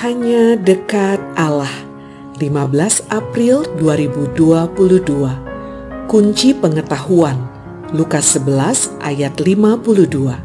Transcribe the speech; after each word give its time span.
Hanya 0.00 0.56
dekat 0.56 1.20
Allah. 1.36 1.68
15 2.40 3.04
April 3.12 3.68
2022. 3.76 4.96
Kunci 6.08 6.56
pengetahuan. 6.56 7.36
Lukas 7.92 8.32
11 8.32 8.96
ayat 9.04 9.36
52. 9.36 10.40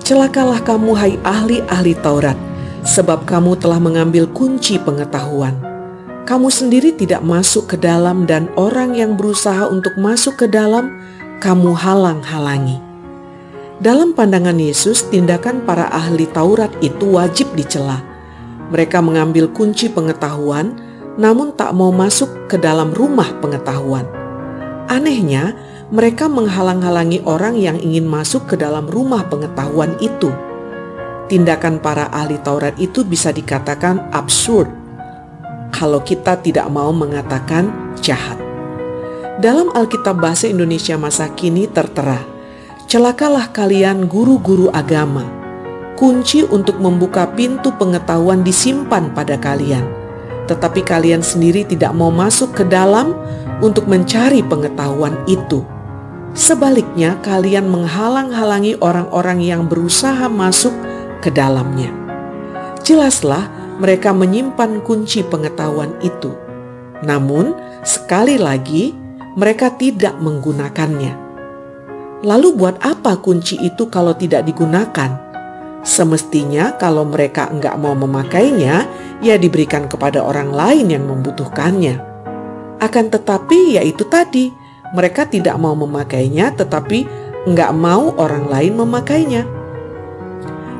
Celakalah 0.00 0.64
kamu 0.64 0.96
hai 0.96 1.20
ahli-ahli 1.20 2.00
Taurat, 2.00 2.40
sebab 2.80 3.28
kamu 3.28 3.60
telah 3.60 3.76
mengambil 3.76 4.24
kunci 4.24 4.80
pengetahuan. 4.80 5.52
Kamu 6.24 6.48
sendiri 6.48 6.96
tidak 6.96 7.20
masuk 7.20 7.68
ke 7.68 7.76
dalam 7.76 8.24
dan 8.24 8.48
orang 8.56 8.96
yang 8.96 9.20
berusaha 9.20 9.68
untuk 9.68 10.00
masuk 10.00 10.40
ke 10.40 10.46
dalam, 10.48 10.96
kamu 11.44 11.76
halang-halangi. 11.76 12.80
Dalam 13.84 14.16
pandangan 14.16 14.56
Yesus, 14.56 15.04
tindakan 15.12 15.68
para 15.68 15.92
ahli 15.92 16.24
Taurat 16.32 16.72
itu 16.80 17.20
wajib 17.20 17.52
dicela 17.52 18.16
mereka 18.68 19.00
mengambil 19.00 19.48
kunci 19.48 19.88
pengetahuan, 19.88 20.76
namun 21.18 21.56
tak 21.56 21.72
mau 21.72 21.90
masuk 21.90 22.46
ke 22.46 22.60
dalam 22.60 22.92
rumah 22.92 23.28
pengetahuan. 23.40 24.04
Anehnya, 24.88 25.56
mereka 25.88 26.28
menghalang-halangi 26.28 27.24
orang 27.24 27.56
yang 27.56 27.80
ingin 27.80 28.04
masuk 28.04 28.44
ke 28.44 28.54
dalam 28.60 28.84
rumah 28.84 29.24
pengetahuan 29.24 29.96
itu. 30.00 30.28
Tindakan 31.28 31.80
para 31.80 32.08
ahli 32.08 32.40
Taurat 32.40 32.76
itu 32.80 33.04
bisa 33.04 33.32
dikatakan 33.32 34.12
absurd 34.12 34.68
kalau 35.72 36.00
kita 36.00 36.40
tidak 36.40 36.68
mau 36.72 36.92
mengatakan 36.92 37.68
jahat. 38.00 38.40
Dalam 39.38 39.70
Alkitab 39.70 40.18
Bahasa 40.18 40.48
Indonesia 40.48 40.96
masa 40.96 41.28
kini 41.30 41.68
tertera, 41.68 42.24
"Celakalah 42.88 43.52
kalian 43.52 44.08
guru-guru 44.08 44.72
agama." 44.72 45.37
Kunci 45.98 46.46
untuk 46.46 46.78
membuka 46.78 47.26
pintu 47.34 47.74
pengetahuan 47.74 48.46
disimpan 48.46 49.10
pada 49.10 49.34
kalian, 49.34 49.82
tetapi 50.46 50.86
kalian 50.86 51.26
sendiri 51.26 51.66
tidak 51.66 51.90
mau 51.90 52.14
masuk 52.14 52.54
ke 52.54 52.62
dalam 52.62 53.18
untuk 53.58 53.90
mencari 53.90 54.38
pengetahuan 54.46 55.18
itu. 55.26 55.66
Sebaliknya, 56.38 57.18
kalian 57.26 57.66
menghalang-halangi 57.66 58.78
orang-orang 58.78 59.42
yang 59.42 59.66
berusaha 59.66 60.30
masuk 60.30 60.70
ke 61.18 61.34
dalamnya. 61.34 61.90
Jelaslah, 62.86 63.50
mereka 63.82 64.14
menyimpan 64.14 64.86
kunci 64.86 65.26
pengetahuan 65.26 65.98
itu, 65.98 66.30
namun 67.02 67.58
sekali 67.82 68.38
lagi 68.38 68.94
mereka 69.34 69.74
tidak 69.74 70.14
menggunakannya. 70.22 71.26
Lalu, 72.22 72.54
buat 72.54 72.78
apa 72.86 73.18
kunci 73.18 73.58
itu 73.58 73.90
kalau 73.90 74.14
tidak 74.14 74.46
digunakan? 74.46 75.27
Semestinya 75.88 76.76
kalau 76.76 77.08
mereka 77.08 77.48
enggak 77.48 77.80
mau 77.80 77.96
memakainya, 77.96 78.84
ya 79.24 79.40
diberikan 79.40 79.88
kepada 79.88 80.20
orang 80.20 80.52
lain 80.52 80.92
yang 80.92 81.08
membutuhkannya. 81.08 81.96
Akan 82.76 83.08
tetapi 83.08 83.80
yaitu 83.80 84.04
tadi, 84.04 84.52
mereka 84.92 85.24
tidak 85.24 85.56
mau 85.56 85.72
memakainya 85.72 86.52
tetapi 86.52 87.08
enggak 87.48 87.72
mau 87.72 88.12
orang 88.20 88.52
lain 88.52 88.76
memakainya. 88.76 89.48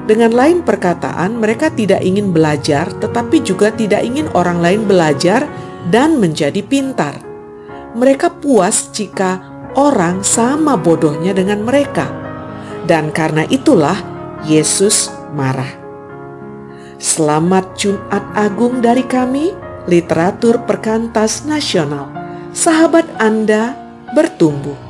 Dengan 0.04 0.36
lain 0.36 0.60
perkataan, 0.60 1.40
mereka 1.40 1.72
tidak 1.72 2.04
ingin 2.04 2.28
belajar 2.28 2.92
tetapi 3.00 3.40
juga 3.40 3.72
tidak 3.72 4.04
ingin 4.04 4.28
orang 4.36 4.60
lain 4.60 4.84
belajar 4.84 5.48
dan 5.88 6.20
menjadi 6.20 6.60
pintar. 6.60 7.16
Mereka 7.96 8.44
puas 8.44 8.92
jika 8.92 9.40
orang 9.72 10.20
sama 10.20 10.76
bodohnya 10.76 11.32
dengan 11.32 11.64
mereka. 11.64 12.12
Dan 12.84 13.08
karena 13.12 13.44
itulah 13.48 14.17
Yesus 14.46 15.10
marah. 15.34 15.70
Selamat 16.98 17.74
Jumat 17.78 18.22
Agung 18.34 18.78
dari 18.78 19.06
kami, 19.06 19.54
Literatur 19.90 20.62
Perkantas 20.66 21.46
Nasional. 21.46 22.10
Sahabat 22.54 23.06
Anda 23.18 23.74
bertumbuh. 24.14 24.87